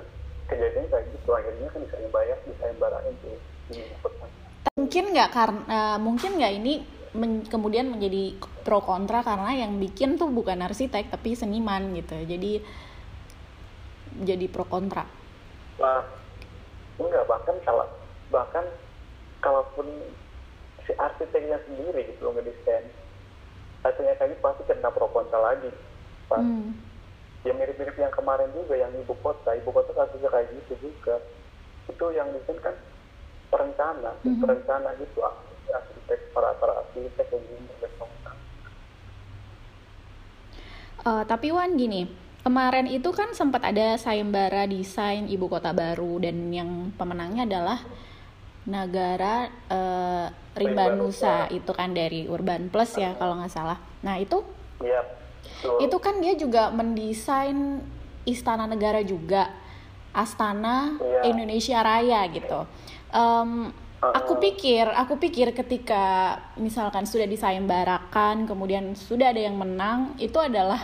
kejadiannya 0.53 0.89
kayak 0.93 1.07
gitu 1.17 1.31
akhirnya 1.33 1.69
kan 1.73 1.81
bisa 1.85 1.97
bayar 2.13 2.37
di 2.45 2.53
sayembara 2.61 2.99
itu 3.09 3.31
di 3.73 3.75
ibu 3.81 3.97
kota. 4.05 4.25
Mungkin 4.77 5.05
nggak 5.17 5.31
karena 5.33 5.61
uh, 5.67 5.99
mungkin 5.99 6.31
nggak 6.37 6.55
ini 6.61 6.75
men, 7.17 7.33
kemudian 7.49 7.89
menjadi 7.89 8.37
pro 8.63 8.85
kontra 8.85 9.25
karena 9.25 9.65
yang 9.65 9.81
bikin 9.81 10.21
tuh 10.21 10.29
bukan 10.29 10.61
arsitek 10.61 11.09
tapi 11.09 11.33
seniman 11.33 11.97
gitu. 11.97 12.17
Jadi 12.29 12.61
jadi 14.19 14.47
pro 14.51 14.67
kontra. 14.67 15.07
Nah, 15.79 16.03
enggak 16.99 17.25
bahkan 17.31 17.57
kalau 17.63 17.87
bahkan 18.29 18.65
kalaupun 19.41 19.87
si 20.85 20.93
arsiteknya 20.99 21.63
sendiri 21.65 22.11
gitu 22.11 22.29
ngedesain 22.35 22.85
hasilnya 23.87 24.19
kayak 24.19 24.35
gitu 24.35 24.43
pasti 24.43 24.63
kena 24.67 24.91
pro 24.91 25.07
kontra 25.15 25.39
lagi 25.39 25.71
pas 26.27 26.43
hmm. 26.43 26.75
ya 27.47 27.55
mirip-mirip 27.55 27.95
yang 27.95 28.13
kemarin 28.13 28.51
juga 28.53 28.75
yang 28.75 28.91
ibu 28.99 29.15
kota 29.23 29.55
ibu 29.55 29.71
kota 29.71 29.95
kasusnya 29.95 30.29
kayak 30.29 30.51
gitu 30.53 30.91
juga 30.91 31.23
itu 31.89 32.07
yang 32.13 32.29
desain 32.35 32.59
kan 32.61 32.75
perencana 33.49 34.13
mm 34.21 34.29
-hmm. 34.29 34.43
perencana 34.45 34.93
gitu 35.01 35.25
arsitek 35.73 36.21
para 36.37 36.53
para 36.61 36.85
arsitek 36.85 37.27
yang 37.33 37.45
ingin 37.49 37.79
uh, 41.09 41.23
tapi 41.25 41.49
Wan 41.55 41.79
gini 41.81 42.28
kemarin 42.49 42.89
itu 42.89 43.13
kan 43.13 43.37
sempat 43.37 43.61
ada 43.61 44.01
sayembara 44.01 44.65
desain 44.65 45.29
ibu 45.29 45.53
kota 45.53 45.77
baru 45.77 46.17
dan 46.25 46.49
yang 46.49 46.97
pemenangnya 46.97 47.45
adalah 47.45 47.85
Negara 48.65 49.49
uh, 49.69 50.29
Rimba 50.57 50.97
Nusa 50.97 51.49
itu 51.53 51.69
kan 51.77 51.93
dari 51.93 52.25
Urban 52.25 52.73
Plus 52.73 52.97
ya 52.97 53.13
kalau 53.21 53.37
nggak 53.37 53.53
salah. 53.53 53.77
Nah 54.01 54.17
itu 54.17 54.41
Iya. 54.81 55.03
Itu 55.83 55.99
kan 55.99 56.23
dia 56.23 56.39
juga 56.39 56.71
mendesain 56.71 57.83
istana 58.23 58.71
negara 58.71 59.03
juga, 59.03 59.51
Astana 60.15 60.95
ya. 61.03 61.35
Indonesia 61.35 61.83
Raya 61.83 62.23
gitu. 62.31 62.63
Um, 63.11 63.75
aku 63.99 64.39
pikir, 64.39 64.87
aku 64.87 65.19
pikir 65.19 65.51
ketika 65.51 66.39
misalkan 66.55 67.11
sudah 67.11 67.27
disayembarakan, 67.27 68.47
kemudian 68.47 68.95
sudah 68.95 69.35
ada 69.35 69.43
yang 69.43 69.59
menang, 69.59 70.15
itu 70.23 70.39
adalah 70.39 70.79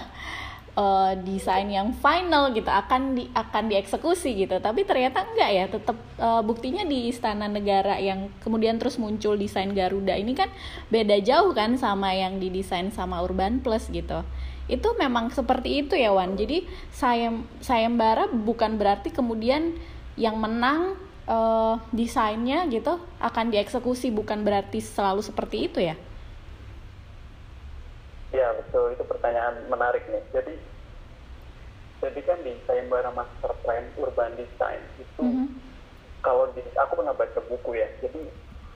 uh, 0.75 1.15
desain 1.23 1.67
yang 1.71 1.95
final 1.95 2.51
gitu 2.55 2.69
akan 2.69 3.19
di 3.19 3.31
akan 3.33 3.71
dieksekusi 3.71 4.47
gitu. 4.47 4.59
Tapi 4.59 4.87
ternyata 4.87 5.25
enggak 5.25 5.51
ya 5.51 5.65
tetap 5.71 5.97
uh, 6.19 6.43
buktinya 6.43 6.83
di 6.87 7.11
istana 7.11 7.47
negara 7.51 7.99
yang 7.99 8.31
kemudian 8.43 8.79
terus 8.79 8.99
muncul 8.99 9.39
desain 9.39 9.71
Garuda 9.73 10.15
ini 10.19 10.35
kan 10.35 10.51
beda 10.91 11.19
jauh 11.23 11.55
kan 11.55 11.79
sama 11.79 12.13
yang 12.15 12.39
didesain 12.39 12.91
sama 12.91 13.23
Urban 13.23 13.63
Plus 13.63 13.89
gitu. 13.91 14.23
Itu 14.67 14.97
memang 14.97 15.29
seperti 15.31 15.87
itu 15.87 15.95
ya 15.95 16.13
Wan. 16.15 16.37
Jadi 16.37 16.67
sayem 16.95 17.47
sayembara 17.63 18.31
bukan 18.31 18.77
berarti 18.77 19.13
kemudian 19.15 19.77
yang 20.15 20.39
menang 20.39 20.95
uh, 21.27 21.77
desainnya 21.91 22.67
gitu 22.71 23.03
akan 23.19 23.51
dieksekusi 23.51 24.15
bukan 24.15 24.47
berarti 24.47 24.79
selalu 24.79 25.21
seperti 25.27 25.69
itu 25.71 25.81
ya 25.83 25.99
Ya 28.35 28.51
betul 28.51 28.99
itu 28.99 29.05
pertanyaan 29.07 29.63
menarik 29.71 30.03
nih. 30.11 30.23
Jadi 30.35 30.55
jadi 32.03 32.21
kan 32.27 32.39
di 32.43 32.53
sayembara 32.67 33.15
master 33.15 33.55
plan 33.63 33.87
urban 33.95 34.35
design 34.35 34.83
itu 34.99 35.23
mm 35.23 35.31
-hmm. 35.31 35.47
kalau 36.21 36.51
di 36.51 36.61
aku 36.75 36.99
pernah 36.99 37.15
baca 37.15 37.39
buku 37.47 37.79
ya. 37.79 37.87
Jadi 38.03 38.27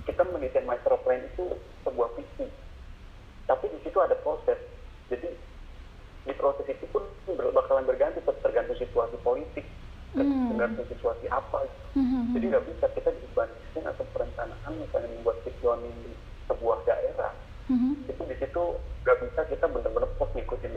kita 0.07 0.23
mendesain 0.31 0.63
master 0.63 0.95
plan 1.03 1.19
itu 1.27 1.59
sebuah 1.83 2.15
visi. 2.15 2.47
Tapi 3.51 3.67
di 3.75 3.79
situ 3.83 3.99
ada 3.99 4.15
proses. 4.23 4.63
Jadi 5.11 5.27
di 6.23 6.33
proses 6.39 6.71
itu 6.71 6.87
pun 6.95 7.03
bakalan 7.27 7.83
berganti 7.83 8.23
tergantung 8.23 8.79
situasi 8.79 9.17
politik, 9.27 9.67
mm. 10.15 10.55
tergantung 10.55 10.87
situasi 10.87 11.27
apa. 11.35 11.67
Mm 11.99 12.07
-hmm. 12.07 12.23
Jadi 12.39 12.45
nggak 12.47 12.67
bisa 12.71 12.87
kita 12.95 13.11
di 13.11 13.27
urban 13.35 13.51
design 13.59 13.91
atau 13.91 14.07
perencanaan 14.15 14.73
misalnya 14.79 15.11
membuat 15.19 15.43
visioning 15.43 15.97
di 16.07 16.15
sebuah 16.47 16.79
daerah 16.87 17.33
mm-hmm. 17.69 18.11
itu 18.11 18.23
di 18.25 18.37
situ 18.41 18.63
nggak 19.05 19.19
bisa 19.25 19.41
kita 19.49 19.65
benar-benar 19.69 20.11
fokus 20.17 20.35
ngikutin 20.35 20.73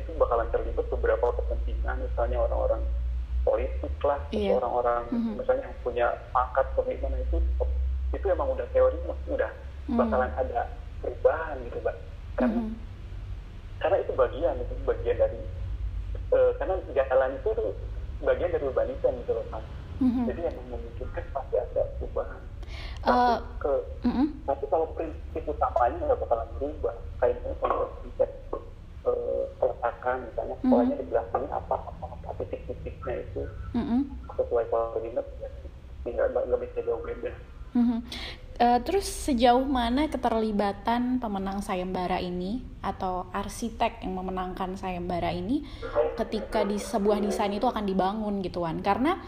situ 0.00 0.16
bakalan 0.16 0.48
terlibat 0.48 0.86
beberapa 0.88 1.26
kepentingan 1.36 1.96
misalnya 2.00 2.38
orang-orang 2.40 2.82
politik 3.42 3.94
lah 4.06 4.20
yeah. 4.30 4.56
orang-orang 4.56 5.02
mm-hmm. 5.10 5.34
misalnya 5.38 5.62
yang 5.66 5.76
punya 5.82 6.06
pangkat 6.30 6.66
pemimpin 6.78 7.12
itu 7.18 7.36
itu 8.14 8.26
emang 8.30 8.48
udah 8.54 8.66
teori 8.70 8.96
udah 9.28 9.50
mm-hmm. 9.50 9.98
bakalan 9.98 10.30
ada 10.38 10.60
perubahan 11.02 11.56
gitu 11.66 11.78
mbak 11.82 11.96
karena 12.38 12.54
mm-hmm. 12.54 12.74
karena 13.82 13.96
itu 13.98 14.12
bagian 14.14 14.54
itu 14.62 14.74
bagian 14.86 15.16
dari 15.18 15.40
uh, 16.30 16.50
karena 16.56 16.74
jalan 16.94 17.30
itu 17.34 17.48
tuh 17.52 17.70
bagian 18.22 18.50
dari 18.54 18.64
urbanisan 18.64 19.12
gitu 19.26 19.32
loh 19.34 19.46
kan 19.50 19.62
mm-hmm. 19.98 20.24
jadi 20.30 20.40
yang 20.46 20.56
memungkinkan 20.70 21.24
pasti 21.34 21.56
ada 21.58 21.82
perubahan 21.98 22.42
uh, 23.06 23.38
ke 23.58 23.72
mm 24.06 24.12
-hmm. 24.14 24.26
tapi 24.46 24.64
kalau 24.70 24.86
prinsip 24.94 25.42
utamanya 25.50 25.98
nggak 26.06 26.20
bakalan 26.22 26.48
berubah 26.58 26.94
kayak 27.18 27.36
kalau 27.58 27.90
konsep 28.02 28.30
uh, 29.06 29.44
peletakan 29.58 30.16
misalnya 30.28 30.56
mm 30.62 30.70
-hmm. 30.70 30.98
di 30.98 31.04
belakangnya 31.10 31.50
apa 31.56 31.74
apa, 31.78 32.04
apa 32.12 32.30
titik-titiknya 32.42 33.14
itu 33.22 33.42
mm 33.74 33.84
-hmm. 33.84 34.00
sesuai 34.38 34.64
koordinat 34.70 35.26
nggak 36.02 36.42
nggak 36.50 36.60
bisa 36.66 36.78
jauh 36.82 37.02
beda. 37.02 37.30
Uh, 38.62 38.78
terus 38.84 39.08
sejauh 39.08 39.64
mana 39.64 40.06
keterlibatan 40.06 41.18
pemenang 41.18 41.64
sayembara 41.64 42.20
ini 42.20 42.62
atau 42.84 43.26
arsitek 43.32 44.04
yang 44.04 44.14
memenangkan 44.14 44.76
sayembara 44.76 45.32
ini 45.32 45.64
ketika 46.20 46.62
di 46.62 46.76
sebuah 46.76 47.18
desain 47.24 47.50
itu 47.50 47.64
akan 47.64 47.82
dibangun 47.88 48.44
gitu 48.44 48.62
kan? 48.62 48.78
Karena 48.84 49.18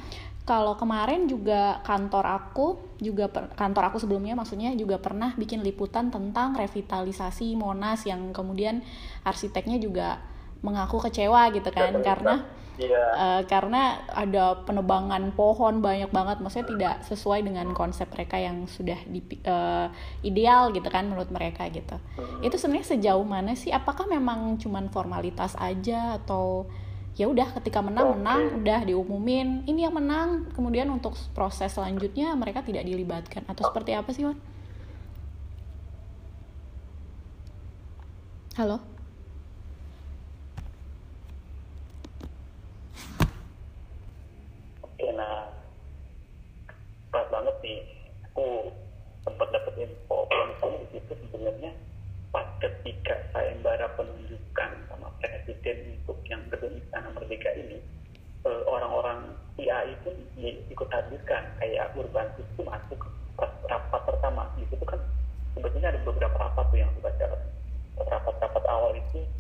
kalau 0.45 0.77
kemarin 0.77 1.25
juga 1.25 1.81
kantor 1.89 2.25
aku 2.29 2.67
juga 3.01 3.33
per, 3.33 3.49
kantor 3.57 3.89
aku 3.89 3.97
sebelumnya 3.97 4.37
maksudnya 4.37 4.77
juga 4.77 5.01
pernah 5.01 5.33
bikin 5.41 5.65
liputan 5.65 6.13
tentang 6.13 6.53
revitalisasi 6.53 7.57
Monas 7.57 8.05
yang 8.05 8.29
kemudian 8.37 8.85
arsiteknya 9.25 9.81
juga 9.81 10.21
mengaku 10.61 11.01
kecewa 11.09 11.49
gitu 11.53 11.69
kan 11.73 11.97
ya, 11.97 12.05
karena 12.05 12.35
ya. 12.77 13.05
uh, 13.17 13.43
karena 13.49 14.05
ada 14.13 14.65
penebangan 14.69 15.33
pohon 15.33 15.81
banyak 15.81 16.13
banget 16.13 16.41
maksudnya 16.45 16.69
tidak 16.69 16.95
sesuai 17.09 17.41
dengan 17.45 17.73
konsep 17.73 18.09
mereka 18.13 18.37
yang 18.37 18.69
sudah 18.69 19.01
di, 19.09 19.21
uh, 19.49 19.89
ideal 20.21 20.73
gitu 20.77 20.89
kan 20.93 21.09
menurut 21.09 21.33
mereka 21.33 21.69
gitu 21.73 21.97
hmm. 22.21 22.45
itu 22.45 22.57
sebenarnya 22.61 22.97
sejauh 22.97 23.25
mana 23.25 23.57
sih 23.57 23.73
apakah 23.73 24.05
memang 24.09 24.61
cuman 24.61 24.93
formalitas 24.93 25.57
aja 25.57 26.21
atau 26.21 26.69
ya 27.15 27.31
udah 27.31 27.47
ketika 27.63 27.79
menang 27.79 28.11
okay. 28.11 28.17
menang 28.19 28.41
udah 28.59 28.81
diumumin 28.83 29.49
ini 29.71 29.87
yang 29.87 29.95
menang 29.95 30.51
kemudian 30.55 30.91
untuk 30.91 31.15
proses 31.31 31.71
selanjutnya 31.71 32.35
mereka 32.35 32.67
tidak 32.67 32.83
dilibatkan 32.83 33.47
atau 33.47 33.71
seperti 33.71 33.95
apa 33.95 34.11
sih 34.11 34.27
Wan? 34.27 34.39
Halo? 38.55 38.79
Oke 44.79 45.11
nah 45.19 45.51
pas 47.11 47.27
banget 47.35 47.57
nih 47.67 47.83
aku 48.31 48.71
sempat 49.27 49.51
dapet 49.51 49.91
info 49.91 50.31
kalau 50.31 50.47
di 50.87 50.87
situ 50.95 51.19
sebenarnya 51.35 51.75
pas 52.31 52.47
ketika 52.63 53.27
sayembara 53.35 53.91
penunjukan 53.99 54.71
sama 54.87 55.11
presiden 55.19 55.99
untuk 55.99 56.23
yang 56.31 56.47
gedung 56.47 56.79
istana 56.79 57.11
merdeka 57.11 57.51
ini 57.59 57.83
eh, 58.47 58.63
orang-orang 58.71 59.35
IAI 59.59 59.99
pun 60.07 60.15
ikut 60.39 60.89
hadirkan 60.95 61.43
kayak 61.59 61.91
urban 61.99 62.31
itu 62.39 62.63
masuk 62.63 63.03
rapat 63.67 64.03
pertama 64.07 64.47
di 64.55 64.63
situ 64.71 64.87
kan 64.87 65.03
sebetulnya 65.59 65.91
ada 65.91 65.99
beberapa 66.07 66.39
rapat 66.39 66.71
tuh 66.71 66.79
yang 66.79 66.91
dibaca 66.95 67.35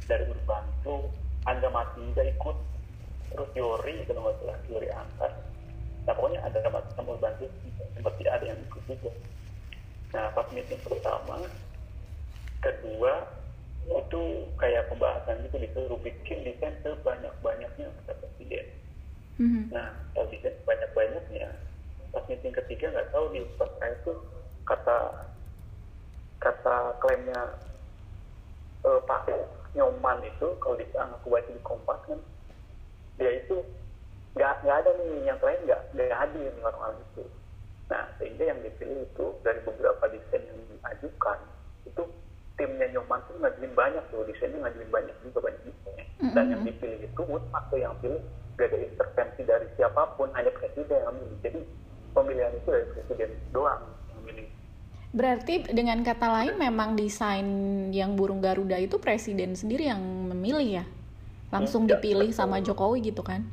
dari 0.06 0.24
urban 0.28 0.64
itu 0.80 0.94
Angga 1.44 1.68
Matiga 1.70 2.22
ikut 2.24 2.56
terus 3.34 3.50
Yori 3.58 4.06
kalau 4.06 4.30
nggak 4.30 4.36
salah 4.42 4.58
Yori 4.70 4.88
Angkat 4.92 5.32
nah 6.04 6.12
pokoknya 6.12 6.40
ada 6.44 6.58
rapat 6.62 6.84
sama 6.94 7.16
urban 7.16 7.32
itu 7.40 7.46
seperti 7.96 8.22
ada 8.28 8.44
yang 8.44 8.58
ikut 8.68 8.82
juga 8.86 9.10
nah 10.14 10.30
pas 10.30 10.46
meeting 10.54 10.80
pertama 10.84 11.42
kedua 12.62 13.12
itu 13.84 14.22
kayak 14.56 14.88
pembahasan 14.88 15.44
gitu 15.44 15.60
disuruh 15.60 16.00
bikin 16.00 16.40
desain 16.40 16.72
sebanyak-banyaknya 16.80 17.92
kata 17.92 18.12
presiden. 18.16 18.66
Mm-hmm. 19.36 19.64
Nah, 19.76 19.92
kalau 20.16 20.26
desain 20.32 20.56
banyak-banyaknya, 20.64 21.48
pas 22.08 22.24
meeting 22.30 22.54
ketiga 22.54 22.88
nggak 22.96 23.10
tahu 23.12 23.28
di 23.36 23.44
peserta 23.44 23.86
itu 23.92 24.12
kata 24.64 24.98
kata 26.40 26.76
klaimnya 27.00 27.40
uh, 28.84 29.00
Pak 29.04 29.28
Nyoman 29.74 30.22
itu 30.22 30.48
kalau 30.62 30.78
di 30.78 30.86
aku 30.94 31.26
baca 31.30 31.50
di 31.50 31.62
Kompas 31.66 32.00
kan 32.06 32.18
dia 33.18 33.30
itu 33.42 33.62
nggak 34.34 34.66
nggak 34.66 34.76
ada 34.82 34.90
nih 34.98 35.30
yang 35.30 35.38
lain 35.38 35.60
nggak 35.66 35.80
nggak 35.94 36.18
hadir 36.18 36.50
orang-orang 36.62 36.98
itu. 37.10 37.24
Nah 37.90 38.02
sehingga 38.18 38.44
yang 38.50 38.58
dipilih 38.62 39.06
itu 39.06 39.26
dari 39.42 39.60
beberapa 39.62 40.04
desain 40.10 40.42
yang 40.46 40.58
diajukan 40.78 41.38
itu 41.86 42.02
timnya 42.54 42.86
Nyoman 42.94 43.20
tuh 43.26 43.34
ngajuin 43.42 43.72
banyak 43.74 44.04
tuh 44.14 44.22
desainnya 44.30 44.58
ngajuin 44.62 44.90
banyak 44.90 45.16
juga 45.26 45.38
banyak 45.50 45.62
desainnya 45.66 46.06
mm-hmm. 46.06 46.34
dan 46.34 46.44
yang 46.54 46.62
dipilih 46.62 47.00
itu 47.02 47.22
mutlak 47.26 47.64
tuh 47.70 47.78
yang 47.82 47.94
pilih 47.98 48.22
gak 48.54 48.70
ada 48.70 48.78
intervensi 48.78 49.42
dari 49.42 49.66
siapa 49.74 50.02
pun 50.14 50.30
hanya 50.38 50.54
presiden 50.54 51.02
yang 51.02 51.14
milih 51.18 51.38
jadi 51.42 51.60
pemilihan 52.14 52.52
itu 52.54 52.68
dari 52.70 52.86
presiden 52.94 53.30
doang 53.50 53.82
Berarti 55.14 55.62
dengan 55.70 56.02
kata 56.02 56.26
lain 56.26 56.58
memang 56.58 56.98
desain 56.98 57.46
yang 57.94 58.18
burung 58.18 58.42
Garuda 58.42 58.74
itu 58.82 58.98
presiden 58.98 59.54
sendiri 59.54 59.86
yang 59.86 60.02
memilih 60.34 60.82
ya? 60.82 60.84
Langsung 61.54 61.86
ya, 61.86 61.94
dipilih 61.94 62.34
betul. 62.34 62.38
sama 62.42 62.58
Jokowi 62.58 63.14
gitu 63.14 63.22
kan? 63.22 63.46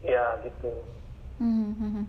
Ya 0.00 0.40
gitu. 0.40 0.72
Hmm, 1.36 1.76
hmm, 1.76 1.90
hmm. 2.00 2.06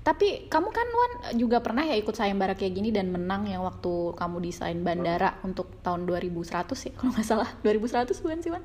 Tapi 0.00 0.52
kamu 0.52 0.68
kan 0.68 0.88
Wan 0.88 1.12
juga 1.36 1.64
pernah 1.64 1.84
ya 1.84 1.96
ikut 1.96 2.12
sayembara 2.12 2.52
kayak 2.56 2.72
gini 2.72 2.92
dan 2.92 3.08
menang 3.08 3.48
yang 3.48 3.64
waktu 3.64 4.16
kamu 4.16 4.44
desain 4.44 4.80
bandara 4.84 5.40
hmm. 5.40 5.48
untuk 5.52 5.80
tahun 5.80 6.04
2100 6.04 6.76
ya 6.88 6.92
kalau 7.00 7.10
nggak 7.16 7.24
salah 7.24 7.50
2100 7.64 8.20
bukan 8.20 8.38
sih 8.44 8.52
Wan? 8.52 8.64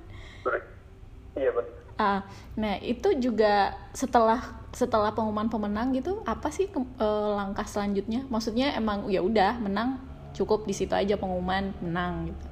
Iya 1.36 1.52
benar. 1.56 1.74
Ah, 1.96 2.28
nah 2.60 2.76
itu 2.84 3.16
juga 3.24 3.72
setelah 3.96 4.44
setelah 4.76 5.16
pengumuman 5.16 5.48
pemenang 5.48 5.96
gitu 5.96 6.20
apa 6.28 6.52
sih 6.52 6.68
ke, 6.68 6.76
e, 7.00 7.08
langkah 7.32 7.64
selanjutnya? 7.64 8.28
Maksudnya 8.28 8.76
emang 8.76 9.08
ya 9.08 9.24
udah 9.24 9.56
menang 9.64 10.04
cukup 10.36 10.68
di 10.68 10.76
situ 10.76 10.92
aja 10.92 11.16
pengumuman 11.16 11.72
menang 11.80 12.28
gitu. 12.28 12.46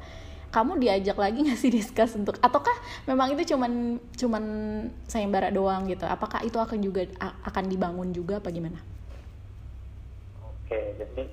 Kamu 0.55 0.79
diajak 0.79 1.19
lagi 1.19 1.43
nggak 1.43 1.59
sih 1.59 1.67
diskus 1.67 2.15
untuk 2.15 2.39
ataukah 2.39 2.73
memang 3.11 3.35
itu 3.35 3.51
cuman 3.53 3.99
cuman 4.15 4.43
sayembara 5.03 5.51
doang 5.51 5.83
gitu? 5.91 6.07
Apakah 6.07 6.47
itu 6.47 6.55
akan 6.55 6.79
juga 6.79 7.03
akan 7.19 7.63
dibangun 7.67 8.15
juga 8.15 8.39
apa 8.39 8.47
gimana? 8.55 8.79
Oke 10.39 10.95
jadi 10.95 11.27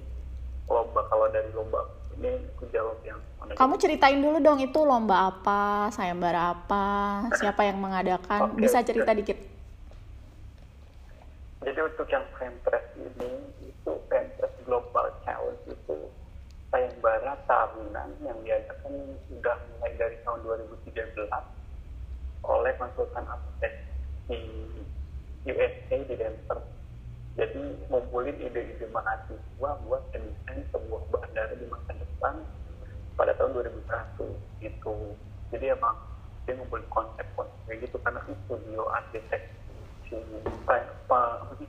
lomba 0.67 1.07
kalau 1.07 1.31
dari 1.31 1.55
lomba 1.55 1.87
ini 2.19 2.35
aku 2.59 2.67
jawab 2.75 2.99
yang 3.07 3.23
mana 3.39 3.55
kamu 3.55 3.75
ceritain 3.79 4.19
dulu 4.19 4.43
dong 4.43 4.59
itu 4.59 4.79
lomba 4.83 5.31
apa 5.31 5.87
sayembara 5.95 6.51
apa 6.51 6.87
siapa 7.39 7.63
yang 7.63 7.79
mengadakan? 7.79 8.51
Okay, 8.51 8.59
bisa 8.59 8.83
cerita 8.83 9.15
okay. 9.15 9.19
dikit 9.23 9.50
jadi 11.61 11.81
untuk 11.85 12.09
yang 12.09 12.25
Fempress 12.41 12.87
ini 12.97 13.31
itu 13.61 13.93
Fempress 14.09 14.55
Global 14.65 15.13
Challenge 15.29 15.61
itu 15.69 16.09
sayembara 16.73 17.37
tahunan 17.45 18.09
yang 18.25 18.39
diadakan 18.41 19.21
sudah 19.29 19.61
mulai 19.77 19.93
dari 20.01 20.17
tahun 20.25 20.41
2013 20.41 21.21
oleh 22.49 22.73
konsultan 22.81 23.29
arsitek 23.29 23.73
di 24.33 24.41
USA 25.53 25.97
di 26.01 26.15
Denver. 26.17 26.59
Jadi 27.37 27.63
ngumpulin 27.93 28.41
ide-ide 28.41 28.89
mahasiswa 28.89 29.71
buat 29.85 30.03
mendesain 30.17 30.65
sebuah 30.73 31.03
bandara 31.13 31.55
di 31.61 31.69
masa 31.69 31.93
depan 31.93 32.41
pada 33.21 33.37
tahun 33.37 33.53
2001 33.53 34.65
gitu. 34.65 34.97
Jadi 35.53 35.77
emang 35.77 35.97
dia 36.49 36.57
ngumpulin 36.57 36.89
konsep-konsep 36.89 37.69
gitu 37.69 38.01
karena 38.01 38.25
kan 38.25 38.35
studio 38.49 38.89
arsitek 38.97 39.61
si 40.11 41.67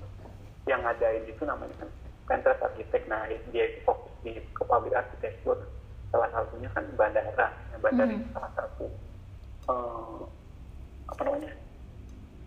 yang 0.70 0.82
ada 0.86 1.08
itu 1.18 1.44
namanya 1.46 1.74
kan 1.82 1.90
Pinterest 2.30 2.64
Arsitek. 2.64 3.04
Nah 3.10 3.26
dia 3.52 3.64
itu 3.70 3.80
fokus 3.86 4.12
di 4.22 4.38
ke 4.38 4.64
public 4.66 4.94
arsitektur. 4.94 5.58
Salah 6.12 6.30
satunya 6.34 6.70
kan 6.76 6.86
bandara. 6.98 7.48
Ya, 7.72 7.78
bandara 7.80 8.14
mm. 8.14 8.32
salah 8.36 8.52
satu 8.58 8.86
uh, 9.72 10.22
apa 11.12 11.22
namanya 11.28 11.52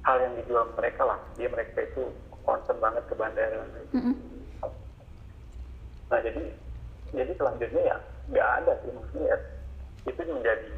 hal 0.04 0.16
yang 0.20 0.34
dijual 0.40 0.68
mereka 0.76 1.02
lah. 1.04 1.20
Dia 1.36 1.48
mereka 1.50 1.84
itu 1.84 2.10
concern 2.44 2.78
banget 2.78 3.04
ke 3.08 3.14
bandara. 3.16 3.64
Mm-hmm. 3.94 4.14
nah 6.12 6.20
jadi 6.20 6.44
jadi 7.16 7.32
selanjutnya 7.34 7.82
ya 7.82 7.96
nggak 8.30 8.48
ada 8.62 8.72
sih. 8.84 8.90
Maksudnya 8.92 9.26
ya 9.32 9.38
itu 10.04 10.20
menjadi 10.28 10.72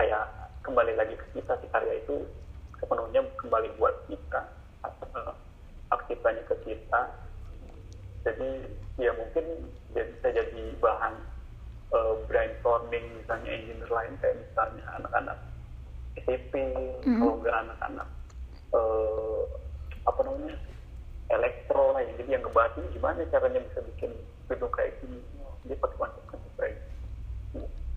kayak 0.00 0.24
kembali 0.64 0.92
lagi 0.96 1.14
ke 1.14 1.26
kita 1.36 1.52
si 1.60 1.66
karya 1.68 2.00
itu 2.00 2.24
sepenuhnya 2.82 3.22
kembali 3.38 3.70
buat 3.78 3.94
kita 4.10 4.42
aktifnya 5.94 6.42
ke 6.50 6.56
kita 6.66 7.00
jadi 8.26 8.50
ya 8.98 9.14
mungkin 9.14 9.44
dia 9.94 10.04
bisa 10.10 10.28
jadi 10.34 10.62
bahan 10.82 11.14
uh, 11.94 12.14
brainstorming 12.26 13.06
misalnya 13.22 13.50
engineer 13.54 13.90
lain 13.90 14.12
kayak 14.18 14.42
misalnya 14.42 14.84
anak-anak 14.98 15.38
SMP 16.18 16.74
mm-hmm. 16.74 17.22
kalau 17.22 17.34
nggak 17.38 17.56
anak-anak 17.66 18.08
uh, 18.74 19.42
apa 20.02 20.20
namanya 20.26 20.56
elektro 21.32 21.94
lah 21.94 22.02
ya. 22.02 22.12
jadi 22.18 22.30
yang 22.40 22.42
ngebahas 22.44 22.72
ini 22.82 22.88
gimana 22.98 23.22
caranya 23.30 23.60
bisa 23.70 23.78
bikin 23.94 24.10
gedung 24.50 24.72
kayak 24.74 24.98
gini 25.00 25.22
dia 25.64 25.78
pakai 25.78 25.96
konsep-konsep 25.96 26.52
kayak 26.58 26.76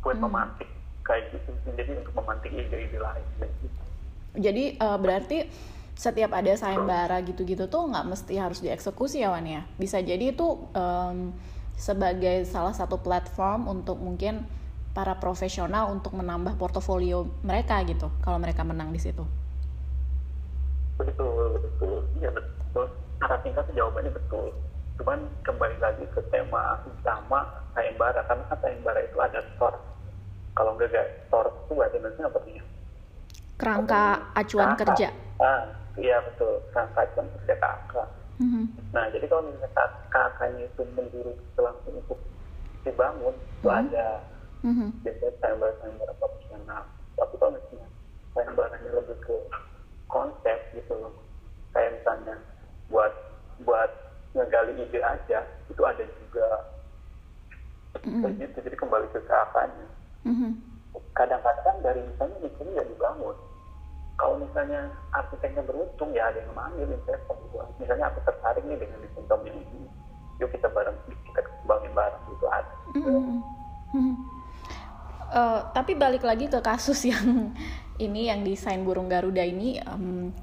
buat 0.05 0.15
hmm. 0.21 0.25
memantik 0.29 0.69
kayak 1.01 1.33
gitu 1.33 1.49
jadi 1.73 1.91
untuk 1.97 2.13
memantik 2.13 2.53
ide-ide 2.53 2.99
lain 3.01 3.25
gitu. 3.41 3.81
Jadi 4.35 4.77
uh, 4.79 4.99
berarti 4.99 5.47
setiap 5.95 6.35
ada 6.35 6.51
sayembara 6.59 7.23
gitu-gitu 7.23 7.71
tuh 7.71 7.87
nggak 7.87 8.05
mesti 8.05 8.35
harus 8.35 8.59
dieksekusi 8.59 9.23
ya 9.23 9.31
Wan 9.31 9.47
ya? 9.47 9.63
Bisa 9.79 10.03
jadi 10.03 10.35
itu 10.35 10.67
um, 10.75 11.31
sebagai 11.75 12.43
salah 12.47 12.75
satu 12.75 12.99
platform 12.99 13.71
untuk 13.71 13.99
mungkin 13.99 14.43
para 14.95 15.15
profesional 15.19 15.91
untuk 15.91 16.15
menambah 16.15 16.55
portofolio 16.55 17.27
mereka 17.43 17.83
gitu 17.83 18.11
kalau 18.23 18.39
mereka 18.39 18.63
menang 18.63 18.91
di 18.91 18.99
situ. 18.99 19.23
Betul 20.99 21.59
betul. 21.59 22.03
Iya 22.19 22.31
betul. 22.31 22.87
Secara 23.19 23.35
singkat 23.43 23.67
jawabannya 23.75 24.11
betul. 24.15 24.51
Cuman 24.99 25.27
kembali 25.43 25.77
lagi 25.83 26.07
ke 26.15 26.23
tema 26.31 26.79
utama 26.87 27.43
sayembara 27.75 28.23
karena 28.27 28.43
kan 28.47 28.57
sayembara 28.63 28.99
itu 29.03 29.17
ada 29.19 29.39
store. 29.55 29.79
Kalau 30.55 30.75
nggak 30.79 30.91
ada 30.91 31.03
store 31.27 31.51
itu 31.51 31.71
bahasa 31.75 31.95
Indonesia 31.99 32.31
apa 32.31 32.39
kerangka 33.55 34.19
acuan 34.35 34.75
kerja 34.75 35.09
ah 35.39 35.63
iya 35.95 36.19
betul 36.27 36.59
kerangka 36.71 36.99
acuan 37.07 37.27
kerja 37.39 37.55
kakak 37.59 38.07
mm-hmm. 38.43 38.65
nah 38.91 39.05
jadi 39.11 39.25
kalau 39.31 39.47
misalnya 39.47 39.87
kakaknya 40.11 40.63
itu 40.67 40.81
menjurus 40.95 41.39
langsung 41.55 41.95
untuk 41.95 42.19
dibangun 42.83 43.35
mm-hmm. 43.35 43.59
itu 43.59 43.67
ada 43.71 44.07
mm-hmm. 44.63 44.89
biasanya 45.03 45.33
sayembara 45.39 45.73
sayembara 45.79 46.13
profesional 46.19 46.83
tapi 47.15 47.33
kalau 47.39 47.51
misalnya 47.55 47.89
sayembaranya 48.35 48.89
lebih 48.91 49.17
ke 49.23 49.35
konsep 50.11 50.57
gitu 50.75 50.93
loh 50.99 51.15
kayak 51.71 51.95
misalnya 51.99 52.35
buat 52.91 53.13
buat 53.63 53.91
ngegali 54.35 54.75
ide 54.83 54.99
aja 54.99 55.39
itu 55.71 55.81
ada 55.81 56.03
juga 56.03 56.47
mm-hmm. 58.03 58.35
gitu 58.35 58.57
jadi 58.59 58.75
kembali 58.75 59.07
ke 59.15 59.19
keakannya 59.23 59.87
mm-hmm. 60.27 60.74
Kadang-kadang 61.15 61.77
dari 61.79 62.03
misalnya 62.03 62.37
misalnya 62.43 62.83
ya 62.83 62.85
dibangun. 62.85 63.35
Kalau 64.15 64.35
misalnya 64.39 64.91
arsiteknya 65.11 65.63
beruntung 65.63 66.11
ya 66.15 66.31
ada 66.31 66.39
yang 66.39 66.55
manggil 66.55 66.87
investor. 66.87 67.35
Misalnya 67.79 68.11
aku 68.11 68.19
tertarik 68.23 68.63
nih 68.63 68.79
dengan 68.79 68.99
desain 69.03 69.25
yang 69.27 69.57
ini. 69.59 69.87
Yuk 70.39 70.51
kita 70.51 70.67
bareng 70.71 70.95
kita 71.07 71.39
kembangin 71.43 71.91
bareng 71.95 72.23
itu 72.31 72.45
ada. 72.47 72.73
Mm-hmm. 72.95 73.23
Mm-hmm. 73.95 74.15
Uh, 75.25 75.59
tapi 75.75 75.97
balik 75.97 76.23
lagi 76.23 76.47
ke 76.47 76.59
kasus 76.63 77.03
yang 77.11 77.51
ini 77.95 78.27
yang 78.27 78.43
desain 78.43 78.83
burung 78.83 79.07
Garuda 79.07 79.43
ini 79.43 79.79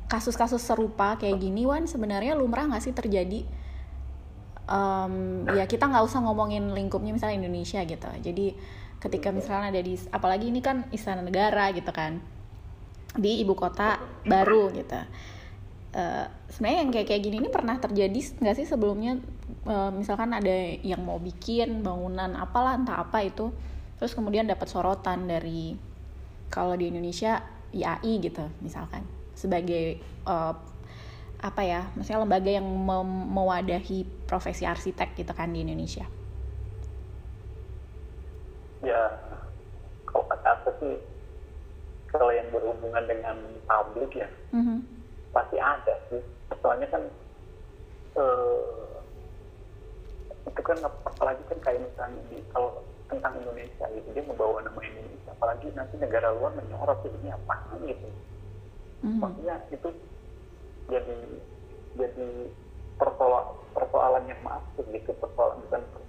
kasus-kasus 0.08 0.60
um, 0.64 0.68
serupa 0.72 1.20
kayak 1.20 1.36
gini 1.36 1.68
Wan 1.68 1.84
sebenarnya 1.84 2.32
lumrah 2.32 2.64
nggak 2.64 2.84
sih 2.84 2.96
terjadi? 2.96 3.44
Um, 4.62 5.44
ya 5.52 5.68
kita 5.68 5.84
nggak 5.84 6.04
usah 6.06 6.24
ngomongin 6.24 6.72
lingkupnya 6.72 7.12
misalnya 7.12 7.44
Indonesia 7.44 7.84
gitu. 7.84 8.08
Jadi 8.24 8.56
ketika 9.02 9.34
misalnya 9.34 9.74
ada 9.74 9.82
di 9.82 9.98
apalagi 10.14 10.54
ini 10.54 10.62
kan 10.62 10.86
istana 10.94 11.26
negara 11.26 11.74
gitu 11.74 11.90
kan 11.90 12.22
di 13.18 13.42
ibu 13.42 13.58
kota 13.58 13.98
baru 14.22 14.70
gitu. 14.70 15.02
Uh, 15.92 16.24
sebenarnya 16.48 16.78
yang 16.80 16.90
kayak 16.94 17.06
kayak 17.12 17.22
gini 17.28 17.36
ini 17.44 17.50
pernah 17.52 17.76
terjadi 17.76 18.20
nggak 18.40 18.56
sih 18.56 18.64
sebelumnya? 18.64 19.18
Uh, 19.66 19.90
misalkan 19.92 20.32
ada 20.32 20.54
yang 20.80 21.02
mau 21.04 21.20
bikin 21.20 21.84
bangunan 21.84 22.32
apalah 22.38 22.78
entah 22.78 23.02
apa 23.02 23.20
itu 23.26 23.52
terus 24.00 24.16
kemudian 24.16 24.48
dapat 24.48 24.66
sorotan 24.66 25.28
dari 25.28 25.76
kalau 26.48 26.72
di 26.78 26.88
Indonesia 26.88 27.42
IAI 27.74 28.22
gitu 28.22 28.46
misalkan. 28.64 29.04
Sebagai 29.36 30.00
uh, 30.24 30.54
apa 31.42 31.62
ya 31.66 31.90
maksudnya 31.98 32.22
lembaga 32.22 32.50
yang 32.54 32.64
mewadahi 33.34 34.06
profesi 34.30 34.62
arsitek 34.62 35.18
gitu 35.18 35.34
kan 35.34 35.50
di 35.50 35.66
Indonesia 35.66 36.06
ya 38.82 39.00
kalau 40.10 40.26
kata 40.28 40.48
aku 40.60 40.70
sih 40.82 40.94
kalau 42.12 42.28
yang 42.34 42.46
berhubungan 42.52 43.04
dengan 43.08 43.36
publik 43.64 44.10
ya 44.12 44.28
mm-hmm. 44.52 44.78
pasti 45.32 45.56
ada 45.56 45.94
sih 46.10 46.22
soalnya 46.60 46.86
kan 46.92 47.02
uh, 48.18 49.00
itu 50.44 50.60
kan 50.60 50.78
apalagi 50.84 51.42
kan 51.48 51.58
kayak 51.64 51.80
misalnya 51.80 52.20
di 52.28 52.42
kalau 52.52 52.82
tentang 53.08 53.38
Indonesia 53.40 53.86
gitu 53.94 54.08
dia 54.12 54.24
membawa 54.26 54.60
nama 54.60 54.80
Indonesia 54.82 55.30
apalagi 55.32 55.70
nanti 55.72 55.94
negara 55.96 56.34
luar 56.36 56.52
menyorot 56.58 57.00
ini 57.06 57.30
apa 57.32 57.54
gitu 57.86 58.08
mm-hmm. 59.06 59.18
maksudnya 59.22 59.56
itu 59.72 59.88
jadi 60.90 61.18
jadi 61.96 62.28
persoalan 63.00 63.56
persoalan 63.72 64.24
yang 64.28 64.40
masuk 64.44 64.84
gitu 64.92 65.10
persoalan 65.16 65.62
bukan 65.70 65.80
persoalan 65.80 66.01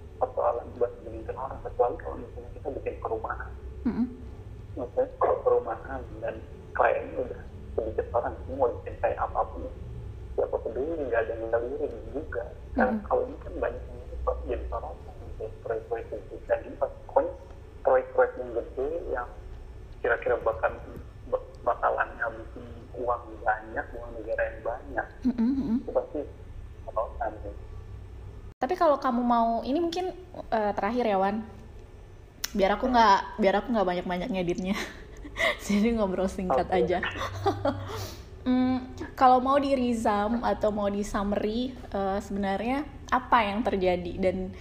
buat 0.78 0.90
segelintir 1.00 1.34
orang 1.38 1.58
kecuali 1.62 1.94
kalau 2.02 2.16
misalnya 2.18 2.50
kita 2.58 2.68
bikin 2.80 2.94
perumahan 2.98 3.50
mm-hmm. 3.86 4.06
maksudnya 4.74 5.06
kalau 5.22 5.36
perumahan 5.46 6.00
dan 6.18 6.34
kliennya 6.74 7.18
udah 7.22 7.42
sedikit 7.74 8.06
orang 8.14 8.34
ini 8.46 8.52
mau 8.58 8.70
bikin 8.80 8.94
kayak 8.98 9.18
apa 9.22 9.40
pun 9.54 9.62
siapa 10.34 10.56
peduli 10.66 11.02
nggak 11.06 11.20
ada 11.22 11.32
yang 11.38 11.50
ngelirin 11.50 11.94
juga 12.10 12.44
karena 12.74 12.90
mm-hmm. 12.90 13.06
kalau 13.06 13.22
ini 13.26 13.36
kan 13.38 13.54
banyak 13.62 13.82
yang 13.86 13.98
jadi 14.44 14.64
sorotan 14.68 15.14
proyek-proyek 15.64 16.06
itu 16.10 16.36
dan 16.50 16.58
ini 16.66 16.76
pokoknya 16.76 17.32
proyek-proyek 17.84 18.32
yang 18.36 18.50
gede 18.52 18.88
yang 19.14 19.28
kira-kira 20.02 20.36
bakal 20.42 20.72
bakalan 21.64 22.08
ngabisin 22.20 22.66
uang 22.98 23.24
banyak 23.40 23.86
uang 23.96 24.10
negara 24.20 24.42
yang 24.42 24.60
banyak 24.60 25.06
mm-hmm. 25.32 25.80
itu 25.80 25.90
pasti 25.94 26.20
perotan 26.84 27.32
tapi 28.64 28.80
kalau 28.80 28.96
kamu 28.96 29.20
mau 29.20 29.60
ini 29.60 29.76
mungkin 29.76 30.08
uh, 30.48 30.72
terakhir 30.72 31.04
ya 31.04 31.20
Wan. 31.20 31.44
Biar 32.56 32.80
aku 32.80 32.88
nggak 32.88 33.36
biar 33.36 33.60
aku 33.60 33.68
nggak 33.76 33.84
banyak 33.84 34.06
banyak 34.08 34.28
ngeditnya. 34.32 34.72
Jadi 35.68 35.92
ngobrol 35.92 36.32
singkat 36.32 36.72
okay. 36.72 36.80
aja. 36.80 36.98
Hmm, 38.44 38.92
kalau 39.16 39.40
mau 39.40 39.56
di 39.56 39.72
resum 39.72 40.44
atau 40.44 40.68
mau 40.68 40.84
di 40.92 41.00
summary 41.00 41.72
uh, 41.96 42.20
sebenarnya 42.20 42.84
apa 43.08 43.40
yang 43.40 43.64
terjadi? 43.64 44.20
Dan 44.20 44.52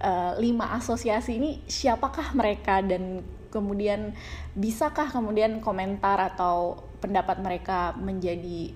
uh, 0.00 0.32
lima 0.40 0.72
asosiasi 0.80 1.36
ini 1.36 1.60
siapakah 1.68 2.32
mereka? 2.32 2.80
Dan 2.80 3.20
kemudian 3.52 4.16
bisakah 4.56 5.12
kemudian 5.12 5.60
komentar 5.60 6.16
atau 6.16 6.80
pendapat 7.04 7.44
mereka 7.44 7.92
menjadi 8.00 8.72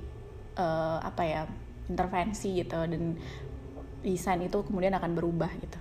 uh, 0.61 1.01
apa 1.01 1.23
ya 1.25 1.43
intervensi 1.89 2.61
gitu? 2.61 2.77
Dan 2.85 3.17
desain 4.03 4.43
itu 4.43 4.59
kemudian 4.67 4.93
akan 4.99 5.15
berubah 5.15 5.51
gitu. 5.63 5.79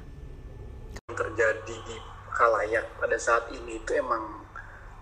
Terjadi 1.11 1.75
di 1.85 1.97
kalayak 2.31 2.87
pada 3.01 3.17
saat 3.19 3.49
ini 3.51 3.81
itu 3.81 3.91
emang 3.97 4.45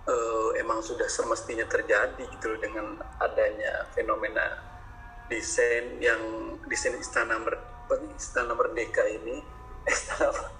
uh, 0.07 0.49
emang 0.57 0.81
sudah 0.81 1.05
semestinya 1.05 1.67
terjadi 1.69 2.23
gitu 2.25 2.45
loh 2.49 2.59
dengan 2.59 2.85
adanya 3.21 3.85
fenomena 3.93 4.63
desain 5.29 6.01
yang 6.01 6.19
desain 6.65 6.97
istana 6.97 7.37
mer, 7.37 7.59
istana 8.17 8.57
merdeka 8.57 9.05
ini. 9.05 9.43
Istana 9.89 10.59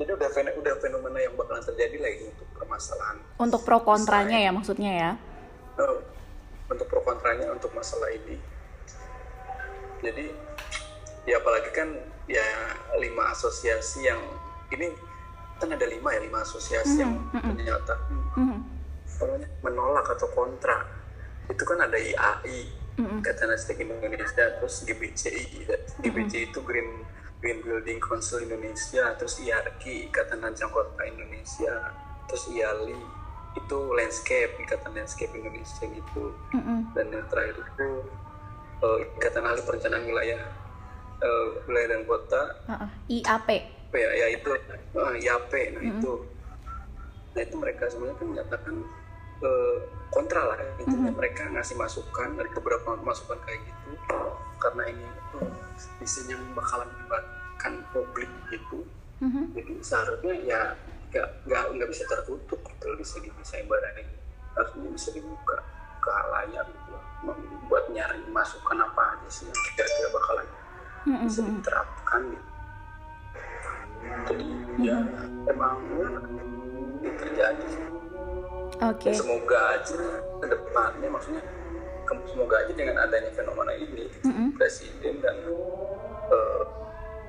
jadi 0.00 0.10
udah 0.16 0.28
udah 0.58 0.74
fenomena 0.80 1.18
yang 1.20 1.34
bakalan 1.36 1.62
terjadi 1.62 1.96
lagi 2.00 2.24
untuk 2.32 2.48
permasalahan 2.56 3.16
untuk 3.36 3.60
pro 3.62 3.78
kontranya 3.84 4.38
ya 4.40 4.50
maksudnya 4.50 4.92
ya? 4.92 5.10
Uh, 5.76 6.00
untuk 6.66 6.88
pro 6.88 7.04
kontranya 7.04 7.52
untuk 7.52 7.70
masalah 7.76 8.08
ini. 8.10 8.40
Jadi 10.02 10.32
ya 11.26 11.38
apalagi 11.38 11.70
kan 11.70 11.88
ya 12.26 12.42
lima 12.98 13.30
asosiasi 13.30 14.06
yang 14.06 14.20
ini 14.74 14.90
kan 15.58 15.70
ada 15.70 15.86
lima 15.86 16.10
ya 16.10 16.20
lima 16.22 16.42
asosiasi 16.42 16.98
mm 16.98 17.06
-hmm. 17.06 17.38
yang 17.38 17.54
ternyata 17.54 17.94
mm 18.10 18.22
-hmm. 18.34 18.58
menolak 19.62 20.06
atau 20.10 20.26
kontra 20.34 20.82
itu 21.46 21.62
kan 21.62 21.78
ada 21.86 21.94
IAI 21.94 22.60
mm 22.98 23.04
-hmm. 23.06 23.18
Kata 23.22 23.46
Indonesia 23.78 24.44
terus 24.58 24.82
GBCI 24.82 25.44
GBCI 26.02 26.02
mm 26.02 26.26
-hmm. 26.26 26.48
itu 26.50 26.58
Green 26.66 26.90
Green 27.42 27.58
Building 27.62 27.98
Council 28.02 28.42
Indonesia 28.42 29.14
terus 29.18 29.38
IARKI 29.42 30.10
Ikatan 30.10 30.42
Rancang 30.42 30.70
Kota 30.70 31.02
Indonesia 31.06 31.90
terus 32.26 32.50
IALI 32.50 32.98
itu 33.52 33.78
landscape 33.92 34.58
Ikatan 34.62 34.94
Landscape 34.94 35.34
Indonesia 35.34 35.84
gitu 35.86 36.34
mm 36.54 36.62
-hmm. 36.62 36.78
dan 36.94 37.06
yang 37.10 37.26
terakhir 37.30 37.62
itu 37.62 37.88
uh, 38.82 38.98
Ikatan 39.18 39.42
Ahli 39.46 39.62
Perencanaan 39.62 40.06
Wilayah 40.06 40.61
uh, 41.22 41.46
Wilayah 41.70 41.88
dan 41.96 42.02
Kota 42.04 42.42
uh 42.68 42.72
-uh. 42.84 42.90
IAP 43.08 43.48
ya, 43.94 44.10
ya 44.12 44.26
itu 44.34 44.50
uh, 44.98 45.14
YAP 45.16 45.52
nah 45.76 45.82
mm-hmm. 45.82 45.92
itu 45.98 46.12
nah 47.32 47.40
itu 47.40 47.56
mereka 47.56 47.84
sebenarnya 47.88 48.16
kan 48.18 48.26
menyatakan 48.28 48.74
uh, 49.40 49.76
kontra 50.12 50.42
lah 50.52 50.58
intinya 50.82 51.08
mm-hmm. 51.08 51.16
mereka 51.16 51.42
ngasih 51.52 51.76
masukan 51.80 52.28
dari 52.36 52.50
beberapa 52.52 52.98
masukan 53.00 53.38
kayak 53.48 53.60
gitu 53.64 54.18
karena 54.60 54.82
ini 54.92 55.06
uh, 55.40 56.04
isinya 56.04 56.36
bakalan 56.52 56.88
melibatkan 56.92 57.72
publik 57.94 58.28
gitu 58.52 58.84
mm-hmm. 59.24 59.44
jadi 59.56 59.72
seharusnya 59.80 60.34
ya 60.44 60.60
nggak 61.12 61.28
nggak 61.44 61.64
nggak 61.76 61.88
bisa 61.92 62.04
tertutup 62.08 62.60
gitu 62.60 62.86
bisa 62.96 63.20
bisa 63.20 63.54
ibaratnya 63.60 64.08
harusnya 64.56 64.88
bisa 64.88 65.08
dibuka 65.12 65.60
ke 66.02 66.10
layar 66.32 66.64
gitu 66.66 66.92
membuat 67.22 67.84
nyari 67.94 68.18
masukan 68.34 68.80
apa 68.82 69.14
aja 69.14 69.28
sih 69.30 69.46
yang 69.46 69.60
kira-kira 69.76 70.08
bakalan 70.10 70.46
mm-hmm. 71.06 71.26
bisa 71.26 71.40
diterapkan 71.44 72.20
gitu 72.30 72.50
jadi 74.28 74.46
ya 74.82 74.98
emang 75.50 75.76
ini 77.02 77.10
terjadi 77.18 77.66
okay. 78.82 79.14
semoga 79.14 79.58
aja 79.78 80.02
ke 80.42 80.46
depannya 80.46 81.08
maksudnya 81.10 81.42
semoga 82.28 82.56
aja 82.60 82.72
dengan 82.76 82.96
adanya 83.00 83.30
fenomena 83.32 83.72
ini 83.72 84.04
mm 84.20 84.32
-hmm. 84.32 84.48
presiden 84.60 85.16
dan 85.24 85.36
uh, 86.28 86.62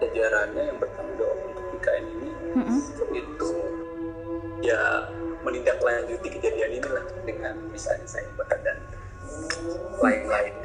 jajarannya 0.04 0.64
yang 0.74 0.78
bertanggung 0.82 1.16
jawab 1.16 1.40
untuk 1.48 1.66
IKN 1.80 2.04
ini 2.20 2.30
mm 2.58 2.64
-hmm. 2.68 2.80
itu 3.16 3.50
ya 4.64 5.08
menindaklanjuti 5.44 6.28
kejadian 6.40 6.80
ini 6.80 6.88
lah 6.88 7.06
dengan 7.28 7.56
misalnya 7.68 8.08
saya 8.08 8.28
dan 8.64 8.80
lain-lainnya. 10.00 10.62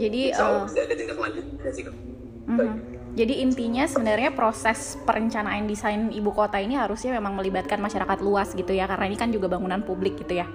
Jadi 0.00 0.32
uh, 0.32 0.64
ada 0.64 0.94
tindak 0.96 1.18
lanjutnya 1.20 1.70
sih. 1.70 1.84
Mm 1.84 2.56
-hmm. 2.56 3.00
Jadi 3.10 3.42
intinya 3.42 3.84
sebenarnya 3.90 4.30
proses 4.32 4.94
perencanaan 5.02 5.66
desain 5.66 6.14
ibu 6.14 6.30
kota 6.30 6.62
ini 6.62 6.78
harusnya 6.78 7.10
memang 7.18 7.34
melibatkan 7.34 7.82
masyarakat 7.82 8.22
luas 8.22 8.54
gitu 8.54 8.70
ya 8.70 8.86
karena 8.86 9.10
ini 9.10 9.16
kan 9.18 9.34
juga 9.34 9.50
bangunan 9.50 9.82
publik 9.82 10.22
gitu 10.22 10.38
ya. 10.40 10.46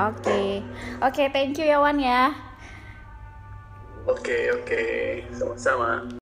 Oke, 0.00 0.22
okay. 0.22 0.48
oke, 1.04 1.12
okay, 1.12 1.26
thank 1.28 1.60
you 1.60 1.66
ya 1.68 1.76
Wan 1.76 2.00
ya. 2.00 2.32
Oke, 4.08 4.32
okay, 4.32 4.42
oke, 4.48 4.64
okay. 4.64 4.98
sama-sama. 5.36 6.19